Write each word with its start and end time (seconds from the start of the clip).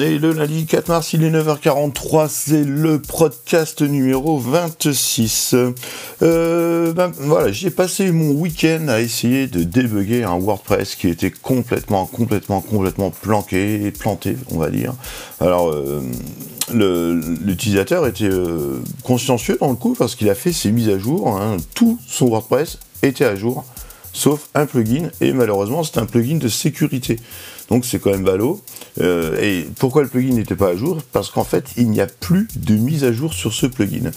le 0.00 0.32
lundi 0.32 0.64
4 0.64 0.88
mars, 0.88 1.12
il 1.12 1.24
est 1.24 1.30
9h43, 1.30 2.28
c'est 2.30 2.64
le 2.64 3.02
podcast 3.02 3.82
numéro 3.82 4.38
26. 4.38 5.54
Euh, 6.22 6.92
ben, 6.94 7.12
voilà, 7.18 7.52
j'ai 7.52 7.70
passé 7.70 8.10
mon 8.10 8.30
week-end 8.30 8.88
à 8.88 9.00
essayer 9.00 9.46
de 9.46 9.62
débugger 9.62 10.24
un 10.24 10.38
WordPress 10.38 10.94
qui 10.94 11.08
était 11.08 11.30
complètement, 11.30 12.06
complètement, 12.06 12.62
complètement 12.62 13.10
planqué, 13.10 13.90
planté, 13.90 14.38
on 14.50 14.58
va 14.58 14.70
dire. 14.70 14.94
Alors, 15.38 15.70
euh, 15.70 16.00
l'utilisateur 16.72 18.06
était 18.06 18.24
euh, 18.24 18.80
consciencieux 19.04 19.58
dans 19.60 19.68
le 19.68 19.76
coup 19.76 19.94
parce 19.98 20.14
qu'il 20.14 20.30
a 20.30 20.34
fait 20.34 20.52
ses 20.52 20.72
mises 20.72 20.88
à 20.88 20.98
jour, 20.98 21.28
hein. 21.28 21.58
tout 21.74 21.98
son 22.06 22.28
WordPress 22.28 22.78
était 23.02 23.26
à 23.26 23.36
jour 23.36 23.66
sauf 24.12 24.48
un 24.54 24.66
plugin, 24.66 25.10
et 25.20 25.32
malheureusement 25.32 25.84
c'est 25.84 25.98
un 25.98 26.06
plugin 26.06 26.36
de 26.36 26.48
sécurité. 26.48 27.18
Donc 27.70 27.84
c'est 27.84 28.00
quand 28.00 28.10
même 28.10 28.24
ballot. 28.24 28.60
Euh, 29.00 29.40
et 29.40 29.66
pourquoi 29.78 30.02
le 30.02 30.08
plugin 30.08 30.34
n'était 30.34 30.56
pas 30.56 30.70
à 30.70 30.76
jour? 30.76 30.98
Parce 31.12 31.30
qu'en 31.30 31.44
fait, 31.44 31.70
il 31.76 31.90
n'y 31.90 32.00
a 32.00 32.06
plus 32.06 32.48
de 32.56 32.74
mise 32.74 33.04
à 33.04 33.12
jour 33.12 33.32
sur 33.32 33.52
ce 33.52 33.66
plugin. 33.66 34.10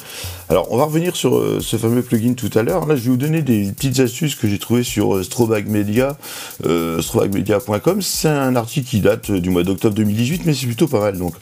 Alors 0.50 0.72
on 0.72 0.78
va 0.78 0.86
revenir 0.86 1.16
sur 1.16 1.38
euh, 1.38 1.60
ce 1.62 1.78
fameux 1.78 2.02
plugin 2.02 2.34
tout 2.34 2.50
à 2.56 2.64
l'heure. 2.64 2.86
Là, 2.88 2.96
je 2.96 3.04
vais 3.04 3.10
vous 3.12 3.18
donner 3.18 3.42
des 3.42 3.72
petites 3.72 4.00
astuces 4.00 4.36
que 4.36 4.48
j'ai 4.48 4.60
trouvées 4.60 4.84
sur 4.84 5.16
euh, 5.16 5.24
Strobag 5.24 5.68
Media, 5.68 6.18
strobagmedia.com. 6.62 8.02
C'est 8.02 8.28
un 8.28 8.56
article 8.56 8.90
qui 8.90 9.00
date 9.02 9.32
du 9.32 9.50
mois 9.50 9.64
d'octobre 9.64 9.96
2018, 9.96 10.46
mais 10.46 10.54
c'est 10.54 10.66
plutôt 10.66 10.88
pas 10.88 11.00
mal. 11.00 11.18
Donc 11.18 11.36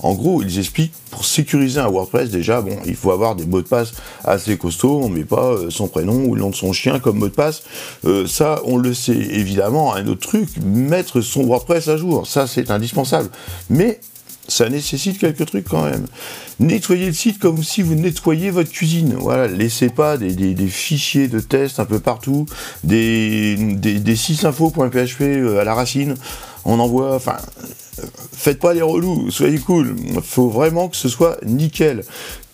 en 0.00 0.14
gros, 0.14 0.42
ils 0.42 0.58
expliquent 0.58 0.92
pour 1.10 1.24
sécuriser 1.24 1.80
un 1.80 1.88
WordPress, 1.88 2.30
déjà, 2.30 2.60
bon, 2.60 2.76
il 2.86 2.94
faut 2.94 3.10
avoir 3.10 3.34
des 3.34 3.46
mots 3.46 3.62
de 3.62 3.66
passe 3.66 3.92
assez 4.24 4.56
costauds. 4.56 5.00
On 5.02 5.08
met 5.08 5.24
pas 5.24 5.52
euh, 5.52 5.70
son 5.70 5.88
prénom 5.88 6.24
ou 6.26 6.34
le 6.34 6.40
nom 6.40 6.50
de 6.50 6.54
son 6.54 6.72
chien 6.72 7.00
comme 7.00 7.18
mot 7.18 7.28
de 7.28 7.34
passe. 7.34 7.62
Euh, 8.04 8.26
ça, 8.26 8.60
on 8.64 8.76
le 8.76 8.94
sait 8.94 9.16
évidemment. 9.16 9.94
Un 9.94 10.06
autre 10.06 10.26
truc, 10.26 10.48
mettre 10.64 11.20
son 11.20 11.44
WordPress 11.44 11.88
à 11.88 11.96
jour, 11.96 12.26
ça 12.26 12.46
c'est 12.46 12.70
indispensable. 12.70 13.30
Mais 13.70 14.00
ça 14.48 14.68
nécessite 14.68 15.18
quelques 15.18 15.46
trucs 15.46 15.68
quand 15.68 15.84
même. 15.84 16.06
Nettoyez 16.58 17.06
le 17.06 17.12
site 17.12 17.38
comme 17.38 17.62
si 17.62 17.82
vous 17.82 17.94
nettoyiez 17.94 18.50
votre 18.50 18.70
cuisine. 18.70 19.14
Voilà, 19.18 19.46
laissez 19.46 19.90
pas 19.90 20.16
des, 20.16 20.66
fichiers 20.68 21.28
de 21.28 21.40
test 21.40 21.78
un 21.80 21.84
peu 21.84 22.00
partout, 22.00 22.46
des, 22.82 23.56
des, 23.56 24.00
des 24.00 24.16
6info.php 24.16 25.20
euh, 25.20 25.60
à 25.60 25.64
la 25.64 25.74
racine. 25.74 26.14
On 26.64 26.80
envoie, 26.80 27.14
enfin, 27.14 27.36
faites 28.32 28.58
pas 28.58 28.74
les 28.74 28.82
relous, 28.82 29.30
soyez 29.30 29.58
cool. 29.58 29.94
Faut 30.22 30.48
vraiment 30.48 30.88
que 30.88 30.96
ce 30.96 31.08
soit 31.08 31.38
nickel 31.44 32.04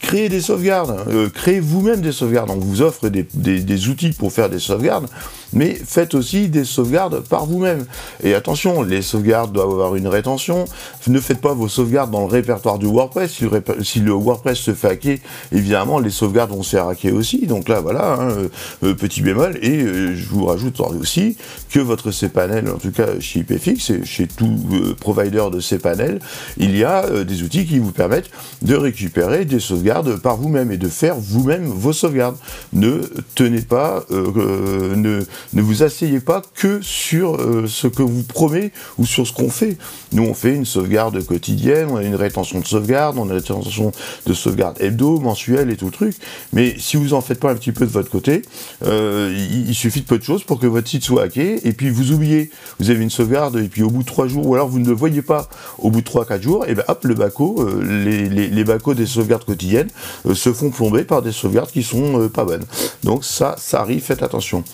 créez 0.05 0.29
des 0.29 0.43
sauvegardes, 0.43 0.97
euh, 1.09 1.31
créez 1.31 1.61
vous-même 1.61 2.01
des 2.01 2.13
sauvegardes. 2.13 2.51
On 2.51 2.57
vous 2.57 2.83
offre 2.83 3.09
des, 3.09 3.89
outils 3.89 4.11
pour 4.11 4.33
faire 4.33 4.51
des 4.51 4.59
sauvegardes, 4.59 5.07
mais 5.53 5.75
faites 5.75 6.15
aussi 6.15 6.49
des 6.49 6.65
sauvegardes 6.65 7.21
par 7.21 7.47
vous-même. 7.47 7.87
Et 8.23 8.35
attention, 8.35 8.83
les 8.83 9.01
sauvegardes 9.01 9.53
doivent 9.53 9.71
avoir 9.71 9.97
une 9.97 10.07
rétention. 10.07 10.67
Ne 11.07 11.21
faites 11.21 11.41
pas 11.41 11.55
vos 11.55 11.69
sauvegardes 11.69 12.11
dans 12.11 12.21
le 12.21 12.27
répertoire 12.27 12.79
du 12.79 12.87
WordPress. 12.87 13.41
Si 13.83 14.01
le, 14.01 14.13
WordPress 14.13 14.59
se 14.59 14.75
fait 14.75 14.89
hacker, 14.89 15.19
évidemment, 15.53 15.99
les 15.99 16.11
sauvegardes 16.11 16.51
vont 16.51 16.63
se 16.63 16.77
faire 16.77 16.89
hacker 16.89 17.15
aussi. 17.15 17.47
Donc 17.47 17.69
là, 17.69 17.81
voilà, 17.81 18.15
hein, 18.15 18.31
euh, 18.31 18.49
euh, 18.85 18.95
petit 18.95 19.23
bémol. 19.23 19.59
Et 19.63 19.81
je 19.81 20.29
vous 20.29 20.45
rajoute 20.45 20.81
aussi 20.81 21.37
que 21.71 21.81
votre 21.81 22.11
cPanel, 22.11 22.69
en 22.69 22.79
tout 22.79 22.93
cas 22.93 23.21
chez 23.21 23.41
IPFix 23.41 23.91
et 23.91 24.05
chez 24.05 24.27
tout 24.27 24.59
provider 25.01 25.45
de 25.51 25.61
cPanel, 25.61 26.21
il 26.59 26.77
y 26.77 26.85
a 26.85 27.25
des 27.25 27.43
outils 27.43 27.65
qui 27.67 27.79
vous 27.79 27.93
permettent 27.93 28.31
de 28.63 28.75
récupérer 28.75 29.45
des 29.45 29.61
sauvegardes 29.61 29.94
par 30.03 30.37
vous-même 30.37 30.73
et 30.73 30.77
de 30.77 30.89
faire 30.89 31.17
vous-même 31.17 31.65
vos 31.67 31.93
sauvegardes. 31.93 32.37
Ne 32.73 33.03
tenez 33.35 33.61
pas, 33.61 34.05
euh, 34.11 34.27
euh, 34.37 34.97
ne, 34.97 35.23
ne 35.53 35.63
vous 35.63 35.83
asseyez 35.83 36.21
pas 36.21 36.43
que 36.55 36.81
sur 36.83 37.37
euh, 37.37 37.67
ce 37.67 37.87
que 37.87 38.03
vous 38.03 38.23
promet 38.23 38.73
ou 38.99 39.07
sur 39.07 39.27
ce 39.27 39.33
qu'on 39.33 39.51
fait. 39.51 39.77
Nous, 40.13 40.23
on 40.23 40.35
fait 40.35 40.55
une 40.55 40.65
sauvegarde 40.65 41.25
quotidienne, 41.25 41.89
on 41.91 41.97
a 41.97 42.03
une 42.03 42.15
rétention 42.15 42.61
de 42.61 42.67
sauvegarde, 42.67 43.17
on 43.19 43.25
a 43.25 43.27
une 43.27 43.33
rétention 43.33 43.93
de 44.27 44.33
sauvegarde 44.33 44.81
hebdo, 44.81 45.21
mensuelle 45.21 45.71
et 45.71 45.77
tout 45.77 45.87
le 45.87 45.93
truc. 45.93 46.17
Mais 46.53 46.75
si 46.79 46.97
vous 46.97 47.15
en 47.15 47.21
faites 47.21 47.41
pas 47.41 47.51
un 47.51 47.57
petit 47.57 47.73
peu 47.73 47.87
de 47.87 47.91
votre 47.91 48.11
côté, 48.11 48.43
il, 48.83 49.75
suffit 49.75 50.01
de 50.01 50.07
peu 50.07 50.19
de 50.19 50.25
choses 50.25 50.45
pour 50.45 50.59
que 50.59 50.67
votre 50.67 50.89
site 50.89 51.03
soit 51.03 51.25
hacké 51.25 51.67
et 51.67 51.73
puis 51.73 51.91
vous 51.91 52.13
oubliez, 52.13 52.51
vous 52.79 52.91
avez 52.91 53.03
une 53.03 53.11
sauvegarde 53.11 53.57
et 53.57 53.69
puis 53.69 53.83
au 53.83 53.91
bout 53.91 54.03
de 54.03 54.07
trois 54.07 54.29
jours, 54.29 54.47
ou 54.47 54.55
alors 54.55 54.69
vous 54.69 54.79
ne 54.79 54.87
le 54.87 54.95
voyez 54.95 55.23
pas 55.23 55.49
au 55.79 55.91
bout 55.91 56.01
de 56.01 56.05
trois, 56.05 56.25
quatre 56.25 56.43
jours, 56.43 56.67
et 56.67 56.75
bien 56.75 56.85
hop, 56.89 57.05
le 57.05 57.15
baco, 57.15 57.69
les, 57.83 58.29
les, 58.29 58.49
les 58.49 58.65
bacos 58.65 58.95
des 58.95 59.07
sauvegardes 59.07 59.45
quotidiennes 59.45 59.84
euh, 60.27 60.35
se 60.35 60.53
font 60.53 60.71
plomber 60.71 61.05
par 61.05 61.23
des 61.23 61.33
sauvegardes 61.33 61.71
qui 61.71 61.83
sont 61.83 62.21
euh, 62.21 62.29
pas 62.29 62.45
bonnes. 62.45 62.65
Donc 63.03 63.25
ça, 63.25 63.57
ça 63.59 63.81
arrive, 63.81 64.03
faites 64.03 64.23
attention. 64.23 64.65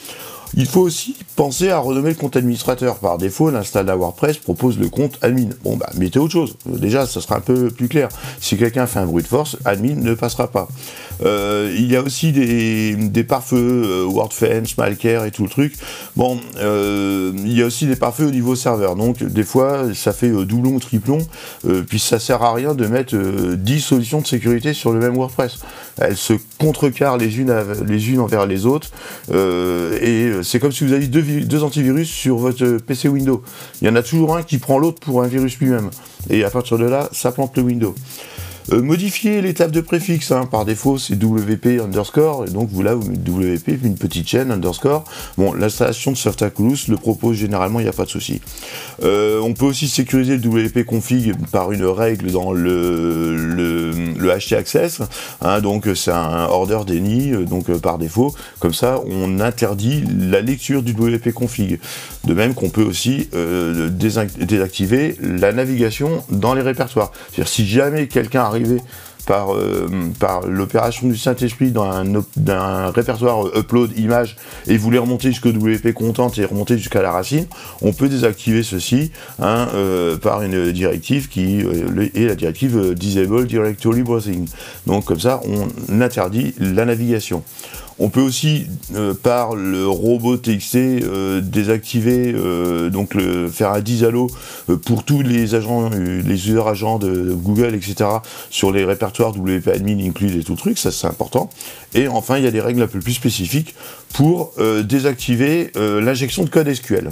Il 0.54 0.66
faut 0.66 0.80
aussi 0.80 1.16
penser 1.36 1.70
à 1.70 1.78
renommer 1.78 2.10
le 2.10 2.16
compte 2.16 2.36
administrateur. 2.36 2.96
Par 2.96 3.18
défaut, 3.18 3.50
l'install 3.50 3.86
WordPress 3.86 4.38
propose 4.38 4.78
le 4.78 4.88
compte 4.88 5.16
admin. 5.22 5.50
Bon, 5.62 5.76
bah, 5.76 5.88
mettez 5.96 6.18
autre 6.18 6.32
chose. 6.32 6.56
Déjà, 6.66 7.06
ça 7.06 7.20
sera 7.20 7.36
un 7.36 7.40
peu 7.40 7.70
plus 7.70 7.88
clair. 7.88 8.08
Si 8.40 8.56
quelqu'un 8.56 8.86
fait 8.86 8.98
un 8.98 9.06
bruit 9.06 9.22
de 9.22 9.28
force, 9.28 9.56
admin 9.64 9.94
ne 9.94 10.14
passera 10.14 10.48
pas. 10.48 10.66
Euh, 11.22 11.72
il 11.76 11.90
y 11.90 11.96
a 11.96 12.02
aussi 12.02 12.32
des, 12.32 13.24
pare-feux, 13.24 13.82
euh, 13.84 14.04
WordFence, 14.04 14.76
Malcare 14.76 15.24
et 15.24 15.30
tout 15.30 15.44
le 15.44 15.48
truc. 15.48 15.74
Bon, 16.16 16.38
euh, 16.58 17.32
il 17.36 17.52
y 17.52 17.62
a 17.62 17.66
aussi 17.66 17.86
des 17.86 17.96
pare-feux 17.96 18.26
au 18.26 18.30
niveau 18.30 18.54
serveur. 18.54 18.96
Donc, 18.96 19.22
des 19.22 19.42
fois, 19.42 19.94
ça 19.94 20.12
fait 20.12 20.30
doublon 20.30 20.74
ou 20.74 20.80
triplon. 20.80 21.18
puis, 21.86 21.98
ça 21.98 22.18
sert 22.18 22.42
à 22.42 22.54
rien 22.54 22.74
de 22.74 22.86
mettre 22.86 23.16
10 23.16 23.80
solutions 23.80 24.20
de 24.20 24.26
sécurité 24.26 24.72
sur 24.72 24.92
le 24.92 25.00
même 25.00 25.14
WordPress. 25.14 25.58
Elles 25.98 26.16
se 26.16 26.34
contrecarrent 26.58 27.18
les 27.18 27.38
unes, 27.38 27.54
les 27.86 28.10
unes 28.10 28.20
envers 28.20 28.46
les 28.46 28.66
autres. 28.66 28.90
et 29.30 30.32
c'est 30.42 30.58
comme 30.58 30.72
si 30.72 30.84
vous 30.84 30.92
aviez 30.92 31.08
deux, 31.08 31.22
deux, 31.22 31.62
antivirus 31.62 32.08
sur 32.08 32.36
votre 32.36 32.78
PC 32.78 33.08
Windows. 33.08 33.42
Il 33.82 33.88
y 33.88 33.90
en 33.90 33.96
a 33.96 34.02
toujours 34.02 34.36
un 34.36 34.42
qui 34.42 34.58
prend 34.58 34.78
l'autre 34.78 35.00
pour 35.00 35.22
un 35.22 35.26
virus 35.26 35.58
lui-même. 35.58 35.90
Et 36.28 36.44
à 36.44 36.50
partir 36.50 36.78
de 36.78 36.84
là, 36.84 37.08
ça 37.12 37.32
plante 37.32 37.56
le 37.56 37.62
Windows. 37.62 37.94
Euh, 38.72 38.82
modifier 38.82 39.42
l'étape 39.42 39.72
de 39.72 39.80
préfixe, 39.80 40.30
hein. 40.30 40.46
par 40.46 40.64
défaut 40.64 40.96
c'est 40.96 41.14
WP 41.14 41.80
underscore, 41.82 42.44
et 42.46 42.50
donc 42.50 42.68
vous 42.70 42.82
là 42.82 42.94
vous 42.94 43.08
mettez 43.10 43.30
WP, 43.30 43.84
une 43.84 43.96
petite 43.96 44.28
chaîne 44.28 44.52
underscore. 44.52 45.04
Bon, 45.36 45.52
l'installation 45.52 46.12
de 46.12 46.16
Softaculous 46.16 46.76
le 46.88 46.96
propose 46.96 47.36
généralement, 47.36 47.80
il 47.80 47.84
n'y 47.84 47.88
a 47.88 47.92
pas 47.92 48.04
de 48.04 48.10
souci. 48.10 48.40
Euh, 49.02 49.40
on 49.40 49.54
peut 49.54 49.64
aussi 49.64 49.88
sécuriser 49.88 50.36
le 50.36 50.48
WP 50.48 50.84
config 50.84 51.34
par 51.50 51.72
une 51.72 51.84
règle 51.84 52.30
dans 52.30 52.52
le, 52.52 53.36
le, 53.36 53.90
le 54.16 54.30
access, 54.30 55.02
hein. 55.42 55.60
donc 55.60 55.88
c'est 55.96 56.12
un 56.12 56.44
order 56.44 56.80
déni, 56.86 57.32
euh, 57.32 57.44
donc 57.44 57.70
par 57.78 57.98
défaut, 57.98 58.34
comme 58.60 58.74
ça 58.74 59.00
on 59.04 59.40
interdit 59.40 60.04
la 60.16 60.40
lecture 60.40 60.82
du 60.82 60.92
WP 60.92 61.32
config. 61.32 61.80
De 62.24 62.34
même 62.34 62.54
qu'on 62.54 62.68
peut 62.68 62.82
aussi 62.82 63.28
désactiver 63.90 65.16
la 65.20 65.52
navigation 65.52 66.22
dans 66.30 66.54
les 66.54 66.60
répertoires. 66.62 67.12
C'est-à-dire 67.30 67.48
si 67.48 67.66
jamais 67.66 68.06
quelqu'un 68.08 68.44
par, 69.26 69.54
euh, 69.54 69.88
par 70.18 70.46
l'opération 70.46 71.08
du 71.08 71.16
Saint-Esprit 71.16 71.70
dans 71.70 71.84
un, 71.84 72.90
répertoire 72.90 73.46
euh, 73.46 73.60
upload 73.60 73.96
image 73.98 74.36
et 74.66 74.76
voulez 74.76 74.98
remonter 74.98 75.28
jusqu'au 75.28 75.50
WP 75.50 75.92
content 75.92 76.30
et 76.36 76.44
remonter 76.44 76.76
jusqu'à 76.78 77.02
la 77.02 77.12
racine, 77.12 77.46
on 77.82 77.92
peut 77.92 78.08
désactiver 78.08 78.62
ceci 78.62 79.12
hein, 79.40 79.68
euh, 79.74 80.16
par 80.16 80.42
une 80.42 80.72
directive 80.72 81.28
qui 81.28 81.60
est 82.14 82.26
la 82.26 82.34
directive 82.34 82.94
Disable 82.94 83.46
Directory 83.46 84.02
Browsing. 84.02 84.48
Donc 84.86 85.04
comme 85.04 85.20
ça, 85.20 85.40
on 85.44 86.00
interdit 86.00 86.54
la 86.58 86.84
navigation. 86.84 87.42
On 88.02 88.08
peut 88.08 88.22
aussi, 88.22 88.66
euh, 88.94 89.12
par 89.12 89.54
le 89.54 89.86
robot 89.86 90.38
TXT, 90.38 90.76
euh, 90.76 91.42
désactiver, 91.42 92.32
euh, 92.34 92.88
donc 92.88 93.14
faire 93.52 93.72
un 93.72 93.80
disallo 93.80 94.28
pour 94.86 95.04
tous 95.04 95.20
les 95.20 95.54
agents, 95.54 95.90
les 95.90 96.48
users 96.48 96.66
agents 96.66 96.98
de 96.98 97.34
Google, 97.34 97.74
etc., 97.74 98.08
sur 98.48 98.72
les 98.72 98.86
répertoires 98.86 99.36
WP 99.36 99.68
Admin 99.68 100.02
inclus 100.02 100.40
et 100.40 100.44
tout 100.44 100.54
truc, 100.54 100.78
ça 100.78 100.90
c'est 100.90 101.06
important. 101.06 101.50
Et 101.92 102.08
enfin, 102.08 102.38
il 102.38 102.44
y 102.44 102.46
a 102.46 102.50
des 102.50 102.62
règles 102.62 102.80
un 102.80 102.86
peu 102.86 103.00
plus 103.00 103.12
spécifiques 103.12 103.74
pour 104.14 104.54
désactiver 104.84 105.72
l'injection 105.76 106.44
de 106.44 106.48
code 106.48 106.72
SQL. 106.72 107.10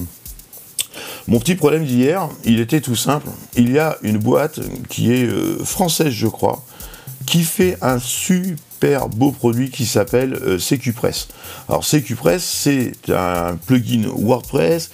Mon 1.27 1.39
petit 1.39 1.55
problème 1.55 1.85
d'hier, 1.85 2.29
il 2.45 2.61
était 2.61 2.81
tout 2.81 2.97
simple. 2.97 3.29
Il 3.57 3.71
y 3.71 3.79
a 3.79 3.99
une 4.03 4.19
boîte 4.19 4.61
qui 4.89 5.13
est 5.13 5.29
française, 5.65 6.13
je 6.13 6.29
crois, 6.29 6.65
qui 7.29 7.45
fait 7.45 7.77
un 7.83 7.99
super 7.99 9.11
beau 9.11 9.33
produit 9.33 9.71
qui 9.71 9.85
s'appelle 9.85 10.33
euh, 10.33 10.59
CQPress. 10.59 11.29
Alors 11.69 11.85
CQPress, 11.85 12.43
c'est 12.43 12.93
un 13.11 13.59
plugin 13.67 14.09
WordPress, 14.09 14.91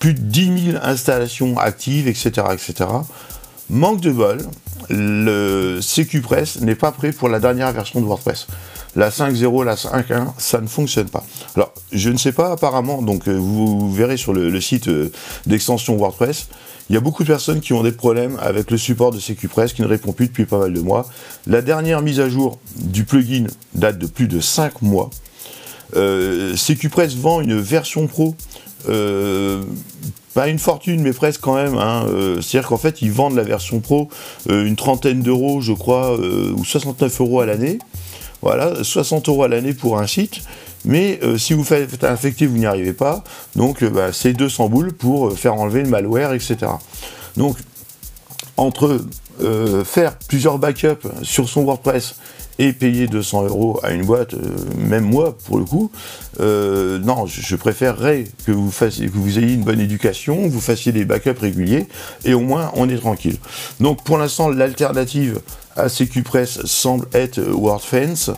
plus 0.00 0.12
de 0.12 0.18
10 0.18 0.72
000 0.72 0.78
installations 0.82 1.56
actives, 1.56 2.08
etc. 2.08 2.30
etc. 2.52 2.90
Manque 3.70 4.00
de 4.00 4.10
bol, 4.10 4.38
le 4.90 5.78
CQPress 5.80 6.62
n'est 6.62 6.74
pas 6.74 6.90
prêt 6.90 7.12
pour 7.12 7.28
la 7.28 7.38
dernière 7.38 7.70
version 7.70 8.00
de 8.00 8.06
WordPress. 8.06 8.48
La 8.98 9.10
5.0, 9.10 9.64
la 9.64 9.76
5.1, 9.76 10.32
ça 10.38 10.60
ne 10.60 10.66
fonctionne 10.66 11.08
pas. 11.08 11.24
Alors, 11.54 11.72
je 11.92 12.10
ne 12.10 12.16
sais 12.16 12.32
pas 12.32 12.50
apparemment, 12.50 13.00
donc 13.00 13.28
euh, 13.28 13.32
vous 13.32 13.92
verrez 13.92 14.16
sur 14.16 14.32
le, 14.32 14.60
site 14.60 14.88
euh, 14.88 15.12
d'extension 15.46 15.96
WordPress, 15.96 16.48
il 16.90 16.94
y 16.94 16.96
a 16.96 17.00
beaucoup 17.00 17.22
de 17.22 17.28
personnes 17.28 17.60
qui 17.60 17.72
ont 17.72 17.84
des 17.84 17.92
problèmes 17.92 18.36
avec 18.40 18.72
le 18.72 18.76
support 18.76 19.12
de 19.12 19.20
CQPress 19.20 19.72
qui 19.72 19.82
ne 19.82 19.86
répond 19.86 20.10
plus 20.12 20.26
depuis 20.26 20.46
pas 20.46 20.58
mal 20.58 20.72
de 20.72 20.80
mois. 20.80 21.08
La 21.46 21.62
dernière 21.62 22.02
mise 22.02 22.18
à 22.18 22.28
jour 22.28 22.58
du 22.74 23.04
plugin 23.04 23.46
date 23.72 23.98
de 23.98 24.08
plus 24.08 24.26
de 24.26 24.40
5 24.40 24.82
mois. 24.82 25.10
Euh, 25.94 26.56
vend 27.18 27.40
une 27.40 27.56
version 27.60 28.08
pro 28.08 28.34
pas 30.34 30.48
une 30.48 30.58
fortune, 30.58 31.02
mais 31.02 31.12
presque 31.12 31.40
quand 31.40 31.54
même. 31.54 31.76
Hein. 31.78 32.04
C'est-à-dire 32.40 32.68
qu'en 32.68 32.76
fait, 32.76 33.00
ils 33.02 33.10
vendent 33.10 33.34
la 33.34 33.42
version 33.42 33.80
pro 33.80 34.08
une 34.48 34.76
trentaine 34.76 35.20
d'euros, 35.20 35.60
je 35.60 35.72
crois, 35.72 36.16
ou 36.18 36.64
69 36.64 37.20
euros 37.20 37.40
à 37.40 37.46
l'année. 37.46 37.78
Voilà, 38.42 38.82
60 38.82 39.28
euros 39.28 39.44
à 39.44 39.48
l'année 39.48 39.74
pour 39.74 39.98
un 39.98 40.06
site. 40.06 40.42
Mais 40.84 41.20
si 41.38 41.54
vous 41.54 41.64
faites 41.64 42.04
infecter, 42.04 42.46
vous 42.46 42.56
n'y 42.56 42.66
arrivez 42.66 42.92
pas. 42.92 43.24
Donc, 43.56 43.82
bah, 43.84 44.12
c'est 44.12 44.32
200 44.32 44.68
boules 44.68 44.92
pour 44.92 45.36
faire 45.36 45.54
enlever 45.54 45.82
le 45.82 45.88
malware, 45.88 46.32
etc. 46.32 46.56
Donc, 47.36 47.56
entre 48.58 49.00
faire 49.84 50.18
plusieurs 50.28 50.58
backups 50.58 51.06
sur 51.22 51.48
son 51.48 51.62
WordPress 51.62 52.16
et 52.58 52.72
payer 52.72 53.06
200 53.06 53.44
euros 53.44 53.80
à 53.82 53.92
une 53.92 54.04
boîte, 54.04 54.34
euh, 54.34 54.56
même 54.76 55.04
moi 55.04 55.36
pour 55.46 55.58
le 55.58 55.64
coup, 55.64 55.90
euh, 56.40 56.98
non, 56.98 57.26
je, 57.26 57.56
préférerais 57.56 58.24
que 58.46 58.52
vous, 58.52 58.70
fassiez, 58.70 59.06
que 59.06 59.16
vous 59.16 59.38
ayez 59.38 59.54
une 59.54 59.62
bonne 59.62 59.80
éducation, 59.80 60.48
vous 60.48 60.60
fassiez 60.60 60.92
des 60.92 61.04
backups 61.04 61.40
réguliers, 61.40 61.86
et 62.24 62.34
au 62.34 62.40
moins 62.40 62.72
on 62.74 62.88
est 62.88 62.98
tranquille. 62.98 63.36
Donc 63.80 64.02
pour 64.02 64.18
l'instant, 64.18 64.48
l'alternative 64.48 65.40
à 65.76 65.88
CQPress 65.88 66.64
semble 66.64 67.06
être 67.12 67.40
WordFence 67.40 68.30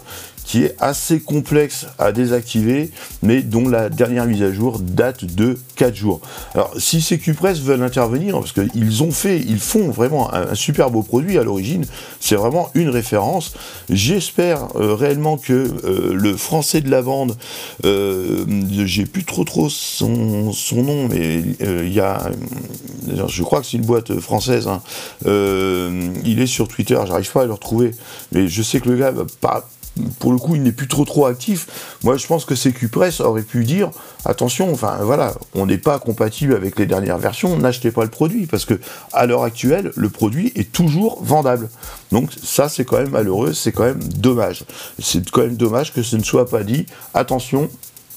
qui 0.51 0.65
est 0.65 0.75
assez 0.81 1.21
complexe 1.21 1.87
à 2.01 2.11
désactiver, 2.11 2.91
mais 3.23 3.41
dont 3.41 3.69
la 3.69 3.89
dernière 3.89 4.27
mise 4.27 4.43
à 4.43 4.53
jour 4.53 4.81
date 4.81 5.25
de 5.25 5.57
4 5.77 5.95
jours. 5.95 6.21
Alors, 6.55 6.75
si 6.77 7.01
CQPress 7.01 7.61
veulent 7.61 7.85
intervenir, 7.85 8.37
parce 8.37 8.51
qu'ils 8.51 9.05
ont 9.05 9.13
fait, 9.13 9.39
ils 9.39 9.61
font 9.61 9.91
vraiment 9.91 10.35
un, 10.35 10.57
super 10.57 10.91
beau 10.91 11.05
produit 11.05 11.39
à 11.39 11.45
l'origine, 11.45 11.85
c'est 12.19 12.35
vraiment 12.35 12.69
une 12.75 12.89
référence. 12.89 13.53
J'espère 13.91 14.75
euh, 14.75 14.97
réellement 14.97 15.37
que 15.37 15.53
euh, 15.53 16.15
le 16.15 16.37
français 16.37 16.81
de 16.81 16.91
la 16.91 17.03
bande, 17.03 17.37
euh, 17.85 18.45
j'ai 18.73 19.07
plus 19.07 19.23
trop 19.23 19.45
trop 19.45 19.69
son, 19.71 20.53
nom, 20.75 21.07
mais 21.07 21.45
il 21.61 21.93
y 21.93 22.01
a, 22.01 22.29
je 23.29 23.43
crois 23.45 23.61
que 23.61 23.67
c'est 23.67 23.77
une 23.77 23.87
boîte 23.87 24.19
française, 24.19 24.67
hein. 24.67 24.83
il 25.25 26.41
est 26.41 26.49
sur 26.49 26.67
Twitter, 26.67 26.99
j'arrive 27.07 27.31
pas 27.31 27.43
à 27.43 27.47
le 27.47 27.53
retrouver, 27.53 27.93
mais 28.33 28.49
je 28.49 28.63
sais 28.63 28.81
que 28.81 28.89
le 28.89 28.97
gars 28.97 29.13
va 29.13 29.27
pas 29.41 29.69
pour 30.19 30.33
le 30.33 30.39
coup, 30.39 30.55
il 30.55 30.63
n'est 30.63 30.73
plus 30.73 30.89
trop 30.89 31.05
trop 31.05 31.27
actif. 31.27 31.97
Moi, 32.05 32.17
je 32.17 32.27
pense 32.27 32.45
que 32.45 32.55
CQPress 32.55 33.21
aurait 33.21 33.43
pu 33.43 33.65
dire 33.65 33.91
attention, 34.25 34.73
enfin 34.73 34.99
voilà, 35.03 35.35
on 35.55 35.67
n'est 35.67 35.79
pas 35.79 35.99
compatible 35.99 36.55
avec 36.55 36.79
les 36.79 36.87
dernières 36.87 37.19
versions, 37.19 37.57
n'achetez 37.57 37.91
pas 37.91 38.05
le 38.05 38.11
produit 38.11 38.47
parce 38.47 38.65
que 38.65 38.79
à 39.13 39.27
l'heure 39.27 39.43
actuelle, 39.43 39.93
le 39.97 40.09
produit 40.09 40.53
est 40.55 40.73
toujours 40.73 41.23
vendable. 41.23 41.69
Donc 42.13 42.31
ça, 42.43 42.69
c'est 42.69 42.85
quand 42.85 42.99
même 42.99 43.11
malheureux, 43.11 43.53
c'est 43.53 43.73
quand 43.73 43.85
même 43.85 44.03
dommage. 44.03 44.65
C'est 45.01 45.29
quand 45.31 45.43
même 45.43 45.57
dommage 45.57 45.93
que 45.93 46.03
ce 46.03 46.17
ne 46.17 46.23
soit 46.23 46.49
pas 46.49 46.63
dit 46.63 46.87
attention, 47.15 47.69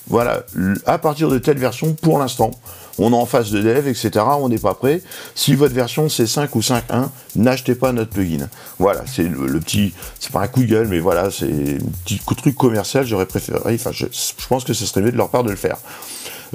voilà, 0.08 0.44
à 0.86 0.98
partir 0.98 1.30
de 1.30 1.38
telle 1.38 1.58
version, 1.58 1.94
pour 1.94 2.20
l'instant, 2.20 2.52
on 3.00 3.12
est 3.14 3.16
en 3.16 3.26
phase 3.26 3.52
de 3.52 3.62
dev, 3.62 3.88
etc. 3.88 4.12
On 4.40 4.50
n'est 4.50 4.58
pas 4.58 4.74
prêt. 4.74 5.02
Si 5.34 5.56
votre 5.56 5.74
version 5.74 6.10
c'est 6.10 6.28
5 6.28 6.56
ou 6.56 6.60
5.1, 6.60 7.10
n'achetez 7.36 7.76
pas 7.76 7.92
notre 7.92 8.12
plugin. 8.12 8.50
Voilà, 8.80 9.04
c'est 9.08 9.24
le, 9.24 9.60
petit, 9.60 9.94
c'est 10.20 10.32
pas 10.32 10.42
un 10.42 10.48
coup 10.48 10.62
de 10.62 10.68
gueule, 10.68 10.88
mais 10.88 11.00
voilà, 11.00 11.32
c'est 11.32 11.46
un 11.46 12.04
petit 12.06 12.20
truc 12.38 12.56
commercial. 12.56 13.06
J'aurais 13.06 13.26
préféré, 13.26 13.60
enfin, 13.74 13.92
je, 13.92 14.06
je 14.12 14.48
pense 14.48 14.64
que 14.64 14.74
ce 14.74 14.86
serait 14.86 15.02
mieux 15.02 15.12
de 15.12 15.18
leur 15.18 15.30
part 15.30 15.44
de 15.44 15.52
le 15.52 15.56
faire. 15.56 15.78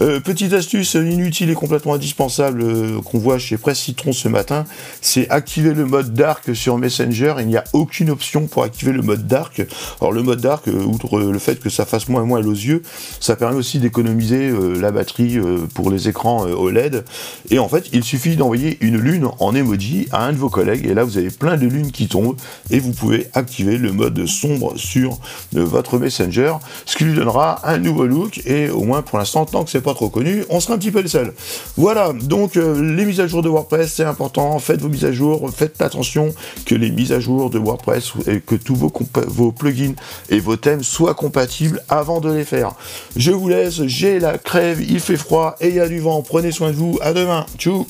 Euh, 0.00 0.20
petite 0.20 0.52
astuce 0.52 0.94
inutile 0.94 1.50
et 1.50 1.54
complètement 1.54 1.94
indispensable 1.94 2.62
euh, 2.62 3.00
qu'on 3.02 3.18
voit 3.18 3.38
chez 3.38 3.56
Presse 3.56 3.80
Citron 3.80 4.12
ce 4.12 4.28
matin, 4.28 4.64
c'est 5.00 5.28
activer 5.28 5.74
le 5.74 5.86
mode 5.86 6.14
dark 6.14 6.54
sur 6.54 6.78
Messenger. 6.78 7.34
Il 7.40 7.48
n'y 7.48 7.56
a 7.56 7.64
aucune 7.72 8.10
option 8.10 8.46
pour 8.46 8.62
activer 8.62 8.92
le 8.92 9.02
mode 9.02 9.26
dark. 9.26 9.66
Alors 10.00 10.12
le 10.12 10.22
mode 10.22 10.40
dark, 10.40 10.68
euh, 10.68 10.84
outre 10.84 11.18
le 11.18 11.38
fait 11.40 11.58
que 11.58 11.68
ça 11.68 11.84
fasse 11.84 12.08
moins 12.08 12.22
moins 12.24 12.44
aux 12.46 12.52
yeux, 12.52 12.82
ça 13.18 13.34
permet 13.34 13.56
aussi 13.56 13.80
d'économiser 13.80 14.52
la 14.80 14.90
batterie 14.90 15.38
pour 15.74 15.90
les 15.90 16.08
écrans 16.08 16.42
OLED. 16.42 17.04
Et 17.50 17.58
en 17.58 17.68
fait, 17.68 17.88
il 17.92 18.04
suffit 18.04 18.36
d'envoyer 18.36 18.78
une 18.80 18.98
lune 18.98 19.28
en 19.38 19.54
emoji 19.54 20.08
à 20.12 20.24
un 20.24 20.32
de 20.32 20.36
vos 20.36 20.48
collègues, 20.48 20.86
et 20.86 20.94
là 20.94 21.04
vous 21.04 21.18
avez 21.18 21.30
plein 21.30 21.56
de 21.56 21.66
lunes 21.66 21.90
qui 21.90 22.08
tombent, 22.08 22.36
et 22.70 22.78
vous 22.78 22.92
pouvez 22.92 23.28
activer 23.34 23.78
le 23.78 23.92
mode 23.92 24.26
sombre 24.26 24.76
sur 24.76 25.18
votre 25.52 25.98
Messenger, 25.98 26.54
ce 26.86 26.96
qui 26.96 27.04
lui 27.04 27.14
donnera 27.14 27.68
un 27.68 27.78
nouveau 27.78 28.06
look, 28.06 28.40
et 28.46 28.68
au 28.70 28.82
moins 28.82 29.02
pour 29.02 29.18
l'instant, 29.18 29.44
tant 29.46 29.64
que 29.64 29.70
c'est 29.70 29.80
pas 29.80 29.87
trop 29.94 30.08
connu, 30.08 30.44
on 30.50 30.60
sera 30.60 30.74
un 30.74 30.78
petit 30.78 30.90
peu 30.90 31.02
le 31.02 31.08
seul. 31.08 31.34
Voilà, 31.76 32.12
donc 32.12 32.56
euh, 32.56 32.94
les 32.94 33.04
mises 33.04 33.20
à 33.20 33.26
jour 33.26 33.42
de 33.42 33.48
WordPress, 33.48 33.92
c'est 33.92 34.04
important, 34.04 34.58
faites 34.58 34.80
vos 34.80 34.88
mises 34.88 35.04
à 35.04 35.12
jour, 35.12 35.48
faites 35.54 35.80
attention 35.82 36.34
que 36.66 36.74
les 36.74 36.90
mises 36.90 37.12
à 37.12 37.20
jour 37.20 37.50
de 37.50 37.58
WordPress 37.58 38.12
et 38.26 38.40
que 38.40 38.54
tous 38.54 38.76
vos, 38.76 38.92
vos 39.26 39.52
plugins 39.52 39.94
et 40.30 40.40
vos 40.40 40.56
thèmes 40.56 40.82
soient 40.82 41.14
compatibles 41.14 41.82
avant 41.88 42.20
de 42.20 42.32
les 42.32 42.44
faire. 42.44 42.74
Je 43.16 43.30
vous 43.30 43.48
laisse, 43.48 43.82
j'ai 43.86 44.18
la 44.18 44.38
crève, 44.38 44.80
il 44.80 45.00
fait 45.00 45.16
froid 45.16 45.56
et 45.60 45.68
il 45.68 45.74
y 45.74 45.80
a 45.80 45.88
du 45.88 46.00
vent, 46.00 46.22
prenez 46.22 46.52
soin 46.52 46.70
de 46.70 46.76
vous, 46.76 46.98
à 47.02 47.12
demain, 47.12 47.46
tchou 47.56 47.86